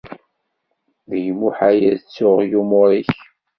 D 1.09 1.11
lmuḥal 1.27 1.81
ad 1.91 1.97
ttuɣ 2.01 2.37
lumuṛ-ik. 2.51 3.13